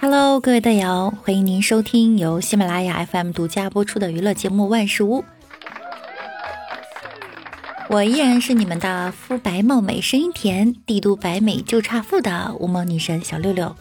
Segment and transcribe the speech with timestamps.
[0.00, 5.22] Hello，各位队友，欢迎您收听由喜马拉雅 FM 独家播出的娱乐节目《万事屋》。
[7.88, 13.74] 我依然是你们的肤白貌美、声音甜、帝都白美就差富的无毛女神小六六。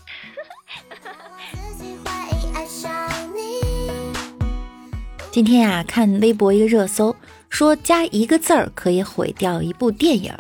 [5.32, 7.16] 今天呀，看微博一个热搜，
[7.50, 10.34] 说加一个字儿可以毁掉一部电影。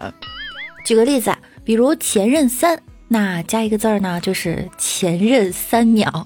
[0.85, 2.77] 举个例子，比如《前任三》，
[3.13, 6.25] 那加一个字儿呢，就是“前任三秒”。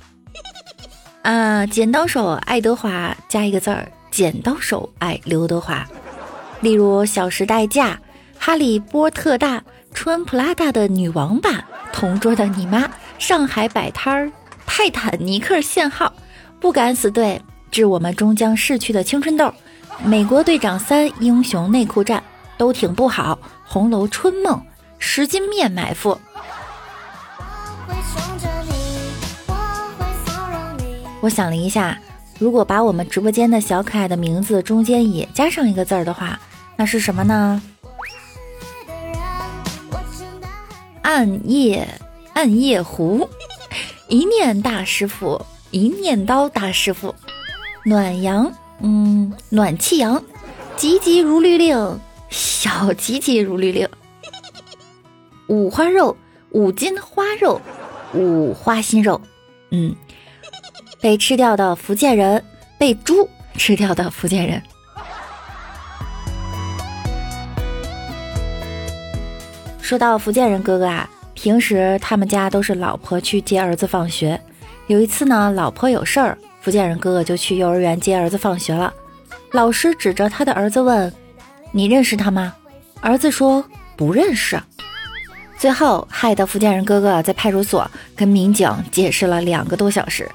[1.21, 5.85] 啊，剪刀手爱德华加一个字儿，“剪刀手爱刘德华”。
[6.61, 7.99] 例如《小时代》嫁
[8.39, 9.61] 哈利波特大
[9.93, 14.31] 穿普拉达的女王版同桌的你妈上海摆摊儿
[14.65, 16.13] 泰坦尼克限号
[16.61, 19.53] 不敢死队致我们终将逝去的青春痘
[20.05, 22.23] 美国队长三英雄内裤战
[22.57, 24.65] 都挺不好红楼春梦
[24.99, 26.17] 十斤面埋伏。
[31.19, 31.99] 我想了一下，
[32.39, 36.39] 如果把我们直播间的小可爱的名字中间也加上一个字儿的话。
[36.75, 37.61] 那是什么呢？
[41.01, 41.87] 暗夜
[42.33, 43.27] 暗夜湖，
[44.07, 47.15] 一念大师傅，一念刀大师傅，
[47.83, 50.23] 暖阳，嗯，暖气阳，
[50.75, 51.99] 急急如律令，
[52.29, 53.89] 小急急如律令，
[55.47, 56.15] 五花肉，
[56.51, 57.59] 五斤花肉，
[58.13, 59.21] 五花心肉，
[59.71, 59.95] 嗯，
[61.01, 62.43] 被吃掉的福建人，
[62.77, 64.61] 被猪吃掉的福建人。
[69.81, 74.39] 说到福建人哥哥啊，平时他们家都是老婆去接儿子放学。
[74.87, 78.93] 有一次呢，老婆有事儿，福建人哥哥就去幼儿园接儿子放学了。
[79.51, 81.13] 老师指着他的儿子问
[81.71, 82.53] ：“你认识他吗？”
[82.99, 83.63] 儿子说
[83.95, 84.59] ：“不认识。”
[85.57, 90.29] 最后害得福建人哥哥在派出所跟民警解释了两个多小时。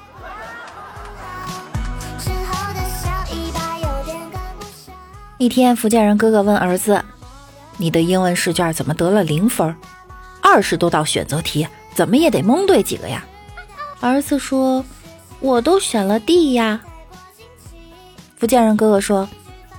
[5.38, 7.04] 一天，福建人哥哥问儿子。
[7.76, 9.74] 你的英文试卷怎么得了零分？
[10.40, 13.24] 二十多道选择题，怎么也得蒙对几个呀？
[14.00, 14.84] 儿子说
[15.40, 16.80] ：“我都选了 D 呀。”
[18.36, 19.28] 福建人哥哥说：“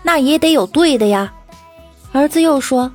[0.03, 1.33] 那也得有对的呀。”
[2.11, 2.91] 儿子又说：“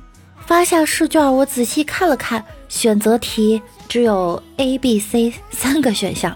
[0.49, 6.35] 发下试卷，我仔细看了看，选择题只有 A、B、C 三个选项。”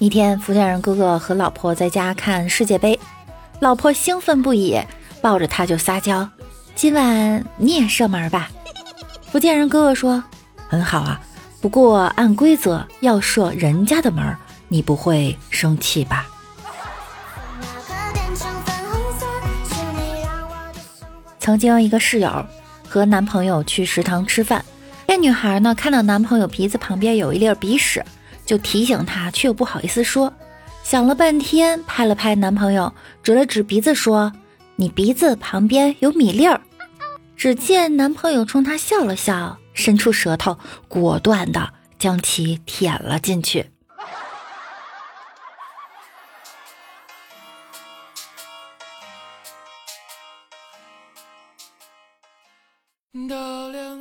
[0.00, 2.98] 一天，福建人哥哥和老婆在家看世界杯。
[3.60, 4.80] 老婆兴奋不已，
[5.20, 6.26] 抱着他就撒娇
[6.74, 8.50] ：“今晚你也射门吧？”
[9.30, 10.24] 福建人哥哥说
[10.66, 11.20] ：“很好啊，
[11.60, 14.34] 不过按规则要射人家的门，
[14.68, 16.26] 你不会生气吧？”
[21.42, 22.46] 曾经一个室友
[22.88, 24.64] 和男朋友去食堂吃饭，
[25.08, 28.00] 这女孩呢看到男朋友鼻子旁边有一粒鼻屎，
[28.46, 30.32] 就提醒他，却又不好意思说。
[30.84, 32.94] 想了半天，拍了拍男朋友，
[33.24, 34.32] 指了指鼻子说
[34.76, 36.60] ：“你鼻子旁边有米粒儿。”
[37.36, 43.66] 只见男朋友冲她笑了笑，伸出舌头，果断的将其舔了进去。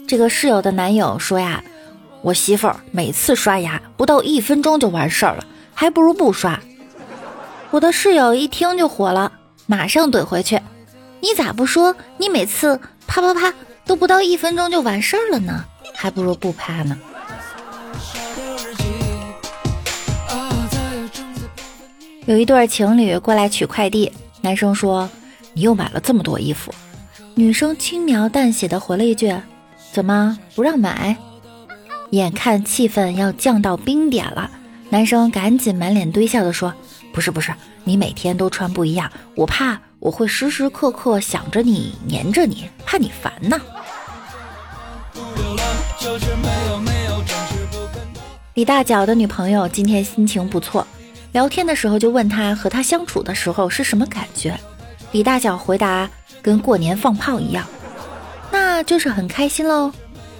[0.07, 1.63] 这个室友的男友说呀
[2.21, 6.59] ：“我媳妇儿每次刷牙不到一分钟就完事儿了，还不如不刷。”
[7.71, 9.31] 我的室友一听就火了，
[9.65, 10.59] 马上怼回去
[11.21, 13.53] ：“你咋不说你每次啪啪啪
[13.85, 15.63] 都不到一分钟就完事儿了呢？
[15.93, 16.97] 还不如不啪呢。”
[22.25, 24.11] 有一对情侣过来取快递，
[24.41, 25.09] 男生说
[25.53, 26.73] ：“你又买了这么多衣服。”
[27.35, 29.33] 女生轻描淡写的回了一句
[29.93, 31.15] ：“怎么不让买？”
[32.11, 34.51] 眼看气氛要降到冰点了，
[34.89, 36.73] 男生赶紧满脸堆笑的说。
[37.13, 37.53] 不是不是，
[37.83, 43.59] 你每天都穿不一样，我怕我会时时刻刻想着你，黏着你，怕你烦呢。
[48.53, 50.85] 李大脚的女朋友今天心情不错，
[51.31, 54.57] 聊天的时候就问他和他相处的时候是什么感觉。
[55.11, 56.09] 李大脚回答：
[56.41, 57.65] 跟过年放炮一样，
[58.51, 59.91] 那就是很开心喽，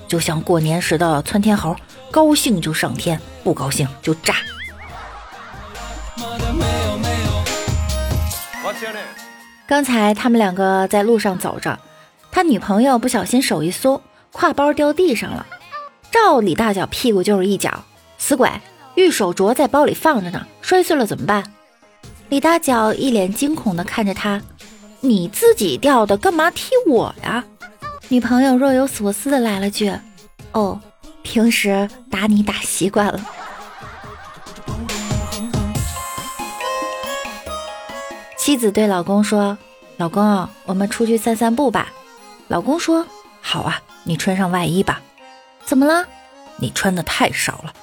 [0.08, 1.76] 就像过年时的窜天猴，
[2.10, 4.36] 高兴就上天，不高兴就炸。
[9.68, 11.80] 刚才他们两个在路上走着，
[12.32, 14.02] 他女朋友不小心手一松，
[14.34, 15.46] 挎包掉地上了，
[16.12, 17.84] 照李大脚屁股就是一脚，
[18.18, 18.50] 死鬼，
[18.96, 21.44] 玉手镯在包里放着呢，摔碎了怎么办？
[22.28, 24.42] 李大脚一脸惊恐的看着他，
[25.02, 27.44] 你自己掉的，干嘛踢我呀？
[28.08, 29.92] 女朋友若有所思的来了句
[30.54, 30.80] ：“哦，
[31.24, 33.20] 平时打你打习惯了。”
[38.38, 39.58] 妻子对老公说
[39.98, 41.92] ：“老公，我们出去散散步吧。”
[42.48, 43.06] 老公说
[43.42, 45.02] ：“好啊，你穿上外衣吧。”
[45.66, 46.06] 怎么了？
[46.58, 47.74] 你穿的太少了，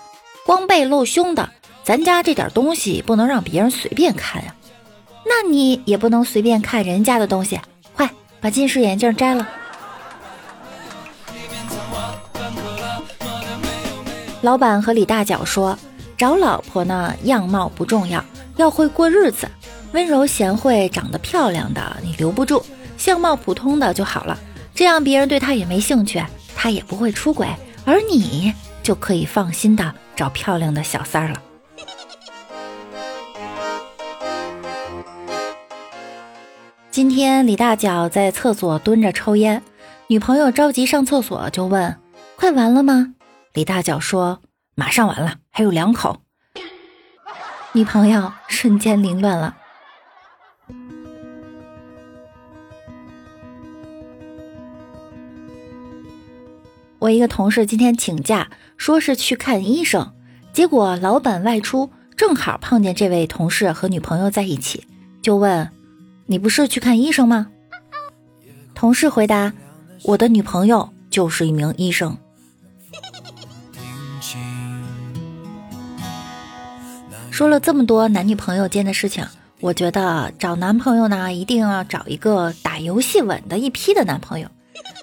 [0.45, 1.49] 光背露胸的，
[1.83, 4.55] 咱家这点东西不能让别人随便看呀。
[5.29, 7.61] 那你也不能随便看人家的东西，
[7.95, 8.11] 快
[8.41, 9.47] 把近视眼镜摘了。
[14.41, 15.79] 老板和李大脚说
[16.17, 18.25] ：“找老婆呢，样貌不重要，
[18.57, 19.49] 要会过日子。”
[19.93, 22.63] 温柔贤惠、长得漂亮的你留不住，
[22.97, 24.39] 相貌普通的就好了。
[24.75, 26.23] 这样别人对他也没兴趣，
[26.55, 27.49] 他也不会出轨，
[27.85, 28.53] 而你
[28.83, 31.43] 就可以放心的找漂亮的小三儿了。
[36.99, 39.63] 今天李大脚在厕所蹲着抽烟，
[40.09, 41.97] 女朋友着急上厕所就问
[42.35, 43.15] ：“快完了吗？”
[43.55, 44.43] 李大脚说
[44.75, 46.23] ：“马上完了，还有两口。”
[47.71, 49.57] 女朋友瞬间凌乱了。
[56.99, 60.15] 我一个同事今天请假，说是去看医生，
[60.53, 64.85] 结果老板外出，正好碰见这位同事和女朋友在一起，
[65.23, 65.71] 就问
[66.29, 67.49] ：“你不是去看医生吗？”
[68.77, 69.53] 同事回答
[70.05, 72.17] ：“我的女朋友就是一名医生。”
[77.33, 79.27] 说了这么多男女朋友间的事情，
[79.61, 84.49] 我觉得找男朋友呢，一定要找一个打游戏稳的一批的男朋友，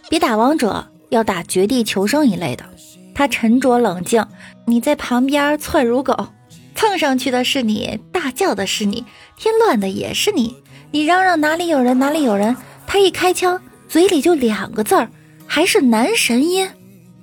[0.09, 0.87] 别打王者。
[1.09, 2.65] 要打绝地求生一类的，
[3.13, 4.25] 他沉着冷静，
[4.65, 6.29] 你在旁边窜如狗，
[6.73, 9.05] 蹭上去的是你，大叫的是你，
[9.37, 10.57] 添乱的也是你，
[10.95, 12.55] 你嚷嚷哪里有人哪里有人，
[12.87, 15.09] 他一开枪嘴里就两个字儿，
[15.45, 16.69] 还是男神音，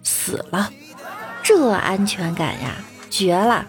[0.03, 0.71] 死了，
[1.43, 2.77] 这安全感呀，
[3.09, 3.67] 绝了。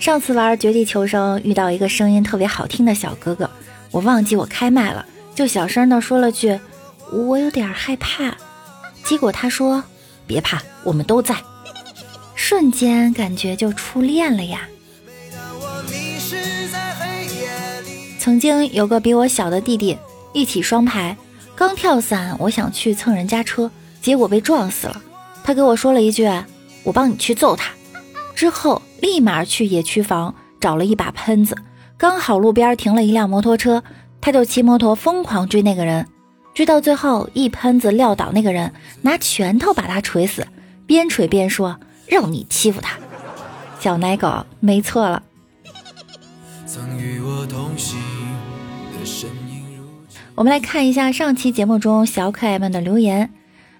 [0.00, 3.50] 上次玩绝地求生遇到一个声音特别好听的小哥哥，
[3.90, 5.04] 我忘记我开麦了。
[5.34, 6.58] 就小声的说了句
[7.12, 8.34] ：“我有点害怕。”
[9.04, 9.84] 结果他说
[10.26, 11.36] ：“别怕，我们都在。”
[12.34, 14.66] 瞬间感觉就初恋了呀。
[18.30, 19.98] 曾经有个比我小的弟弟，
[20.32, 21.16] 一起双排，
[21.56, 23.68] 刚跳伞，我想去蹭人家车，
[24.00, 25.02] 结果被撞死了。
[25.42, 26.30] 他给我说了一句
[26.84, 27.72] ：“我帮你去揍他。”
[28.36, 31.56] 之后立马去野区房找了一把喷子，
[31.98, 33.82] 刚好路边停了一辆摩托车。
[34.20, 36.06] 他就骑摩托疯狂追那个人，
[36.54, 38.72] 追到最后一喷子撂倒那个人，
[39.02, 40.46] 拿拳头把他锤死，
[40.86, 42.96] 边锤边说：“让你欺负他，
[43.80, 45.20] 小奶狗，没错了。”
[46.64, 47.98] 曾与我同行
[50.40, 53.28] 我们来看一下上期节目中小可爱们的留言。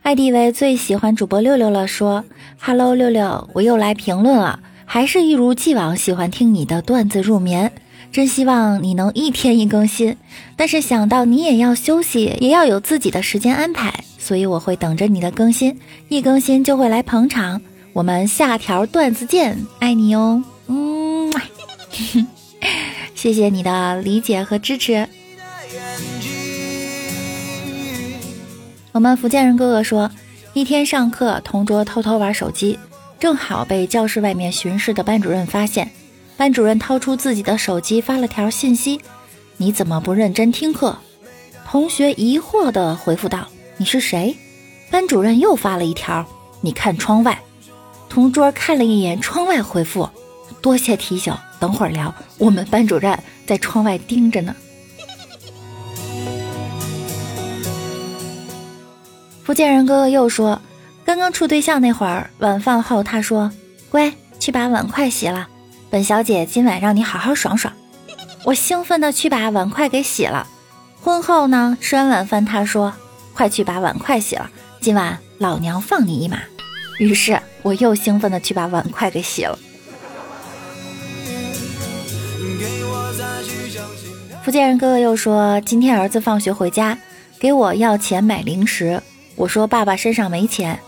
[0.03, 2.23] ID 为最喜欢主播六六了，说
[2.61, 7.73] ：“Hello，六六，我又来评论了，还是一如既往喜欢听你的段子入眠。”
[8.13, 10.19] 真希望你能一天一更新，
[10.55, 15.79] 但是想到你也要休息，也要有自己的时间安排，所以我会等着你的更新，
[16.11, 17.63] 一更新就会来捧场。
[17.95, 21.33] 我们下条段子见，爱你哦，嗯，
[23.17, 25.09] 谢谢你的理解和支持。
[28.93, 30.11] 我们福建人哥哥说，
[30.53, 32.77] 一天上课，同桌偷偷玩手机，
[33.21, 35.89] 正好被教室外面巡视的班主任发现。
[36.37, 39.01] 班主任掏出自己的手机发了条信息
[39.59, 40.97] ：“你怎么不认真听课？”
[41.69, 43.47] 同学疑惑地回复道
[43.79, 44.37] ：“你是谁？”
[44.91, 46.27] 班主任又发了一条
[46.61, 47.41] ：“你看窗外。”
[48.09, 50.09] 同桌看了一眼窗外，回复
[50.61, 52.13] ：“多谢提醒，等会儿聊。
[52.39, 53.17] 我们班主任
[53.47, 54.57] 在窗外盯着呢。”
[59.51, 60.63] 福建人哥哥又说
[61.05, 63.51] ：“刚刚处对象那会儿，晚饭后他说
[63.91, 65.49] ：‘乖，去把碗筷洗了。’”
[65.91, 67.75] 本小姐今晚让你好好爽爽，
[68.45, 70.47] 我兴奋的去把碗筷给洗了。
[71.03, 72.95] 婚后呢，吃完晚饭，他说
[73.35, 74.49] ：“快去把碗筷洗了，
[74.81, 76.39] 今晚老娘放你一马。”
[77.01, 79.59] 于是我又兴奋的去把碗筷给洗了。
[84.45, 86.97] 福建人哥哥又说：“今天儿子放学回家，
[87.41, 89.03] 给我要钱买零食。
[89.37, 90.81] 我说爸爸身上没钱，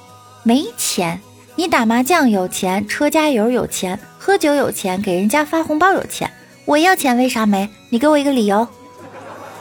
[0.43, 1.21] 没钱。
[1.55, 6.31] 你打麻将有钱，车加油有钱。”喝酒有钱，给人家发红包有钱，
[6.65, 7.69] 我要钱为啥没？
[7.89, 8.69] 你给我一个理由。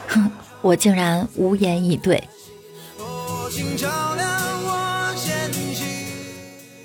[0.06, 2.22] 哼，我竟然无言以对。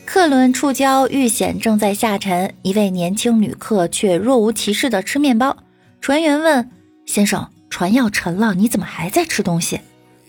[0.05, 5.55] 客轮触礁遇险正在下沉，一位年轻旅客却若无其事的吃面包。
[6.01, 6.71] 船员问
[7.05, 9.81] ：“先生，船要沉了，你怎么还在吃东西？”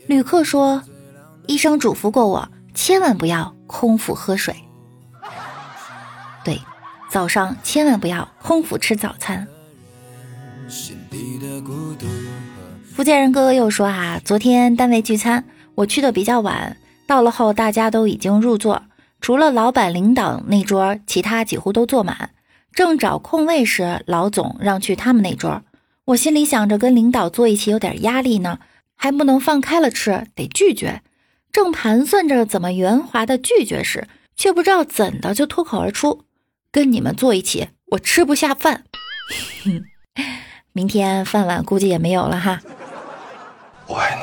[0.06, 0.82] 旅客说
[1.48, 4.54] ：“医生嘱咐过我，千万不要空腹喝水。
[6.44, 6.60] 对，
[7.10, 9.48] 早上千万不要空腹吃早餐。”
[12.94, 16.76] 福建人哥哥又说：“哈，昨天单位聚餐，我去的比较晚，
[17.06, 18.82] 到了后大家都已经入座，
[19.22, 22.30] 除了老板领导那桌，其他几乎都坐满。
[22.74, 25.62] 正找空位时，老总让去他们那桌。
[26.04, 28.58] 我心里想着跟领导坐一起有点压力呢，
[28.94, 31.02] 还不能放开了吃，得拒绝。
[31.58, 36.22] 正盘算着怎么圆滑的拒绝时，却不知道怎的就脱口而出：
[36.70, 38.84] 跟你们坐一起，我吃不下饭。
[40.72, 42.60] 明天饭碗估计也没有了哈。”
[43.88, 44.22] 我爱你。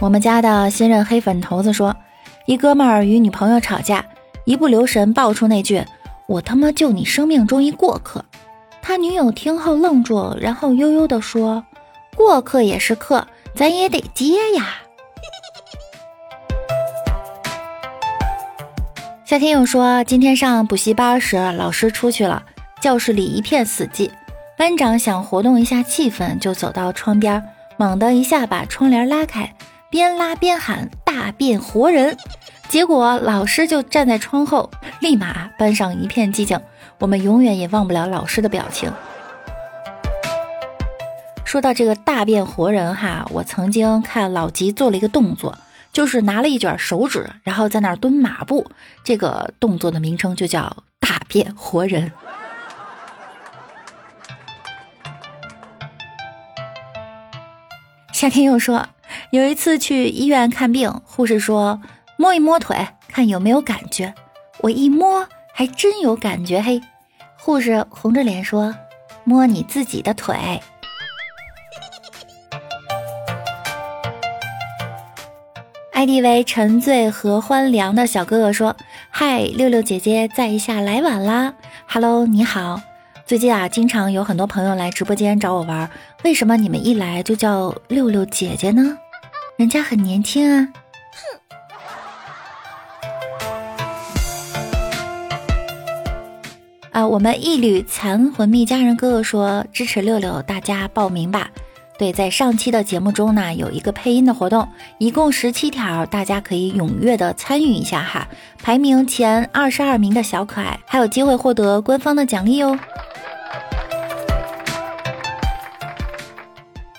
[0.00, 1.94] 我们家的新任黑粉头子说，
[2.46, 4.04] 一哥们儿与女朋友吵架，
[4.44, 5.84] 一不留神爆出那句
[6.26, 8.24] “我他妈就你生命中一过客”。
[8.82, 11.64] 他女友听后愣住，然后悠悠地说
[12.20, 14.82] ：“过客也是客，咱也得接呀。”
[19.24, 22.42] 夏天又说，今天上补习班时，老师出去了，
[22.82, 24.10] 教室里一片死寂。
[24.58, 27.42] 班长想活动一下气氛，就走到窗边，
[27.78, 29.54] 猛地一下把窗帘拉开，
[29.88, 32.18] 边拉边喊“大变活人”。
[32.68, 36.60] 结果老师就站在窗后，立马班上一片寂静。
[36.98, 38.92] 我们永远也忘不了老师的表情。
[41.50, 45.58] 说到这个“大变活人”哈，我曾经看老吉做了一个动作，
[45.92, 48.70] 就是拿了一卷手指，然后在那儿蹲马步。
[49.02, 52.12] 这个动作的名称就叫“大变活人”。
[58.14, 58.86] 夏天又说，
[59.32, 61.82] 有一次去医院看病，护士说
[62.16, 64.14] 摸一摸腿，看有没有感觉。
[64.58, 66.62] 我一摸，还真有感觉。
[66.62, 66.80] 嘿，
[67.36, 68.72] 护士红着脸说
[69.26, 70.62] ：“摸你自己的腿。”
[76.00, 78.74] ID 为沉醉和欢凉的小哥哥说
[79.12, 81.52] ：“嗨，六六姐姐在一下来晚啦。
[81.86, 82.80] ”Hello，你好。
[83.26, 85.90] 最近啊，经常有很多朋友来直播间找我玩，
[86.24, 88.96] 为什么你们一来就叫六六姐姐呢？
[89.58, 90.68] 人家很年轻啊！
[96.92, 97.00] 哼！
[97.02, 101.50] 啊，我们一缕残魂蜜家人哥哥说支持六六，大家报名吧。
[102.00, 104.66] 对，在上期的节目中呢，有一个配音的活动，
[104.96, 108.26] 一共十七条，大家可以踊跃的参与一下哈。
[108.62, 112.78] 排名前二十二名的小可爱还有机会获得官方的奖励哦。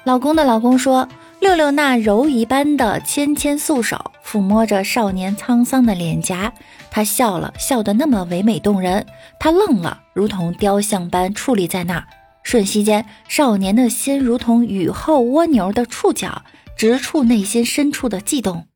[0.04, 1.10] 老公的老公说
[1.42, 6.54] ：“六六那柔一般的纤纤素手抚摸着少年沧桑的脸颊，
[6.92, 9.04] 他笑了笑得那么唯美动人。
[9.40, 12.04] 他愣了，如同雕像般矗立在那儿。
[12.44, 16.44] 瞬息间，少年的心如同雨后蜗牛的触角，
[16.76, 18.68] 直触内心深处的悸动。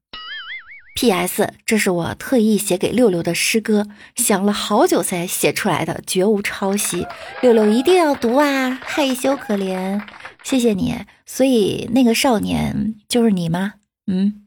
[0.98, 1.54] P.S.
[1.66, 7.06] 这是我特意写给六六的诗歌，想了好久才写出来的，绝无抄袭。
[7.42, 8.80] 六六一定要读啊！
[8.82, 10.02] 害羞可怜。”
[10.42, 10.96] 谢谢你，
[11.26, 13.74] 所以那个少年就是你吗？
[14.08, 14.44] 嗯。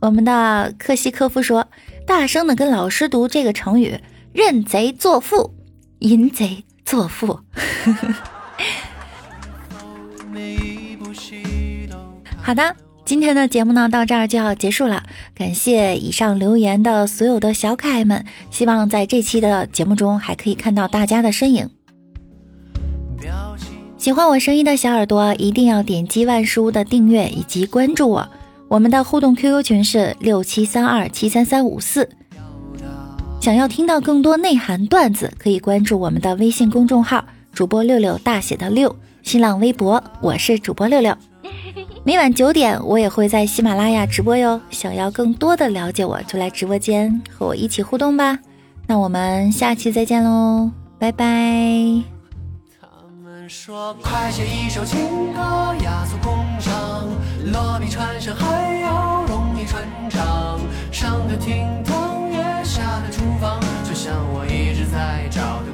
[0.00, 1.68] 我们的科西科夫说
[2.10, 4.00] ：“大声的跟老师读这个成语，
[4.32, 5.54] 认贼作父，
[6.00, 7.38] 淫贼作父。
[12.42, 12.74] ”好的。
[13.04, 15.04] 今天的节目呢，到这儿就要结束了。
[15.36, 21.70] 感谢以上留言的所有的小可爱们，希望在这期的节目中还可以看到大家的身影。
[23.96, 28.28] 喜欢我声音的小耳朵，一定要点击万事屋的订阅以及关注我。
[28.70, 32.08] 我们的互动 QQ 群是六七三二七三三五四。
[33.40, 41.12] 想要听到更多内涵段子，可以关注我们的微信公众号主播六六大写的六，新浪微博我是主播六六。
[42.04, 44.60] 每晚九点，我也会在喜马拉雅直播哟。
[44.70, 48.38] 想要更多的了解我，就来直播间和我一起互动吧。
[48.86, 52.19] 那我们下期再见喽，拜拜。
[53.50, 55.40] 说快写一首情歌
[55.82, 57.04] 雅俗共赏。
[57.52, 60.60] 落笔传神还要容易传唱。
[60.92, 65.72] 上得厅堂也下得厨房就像我一直在找的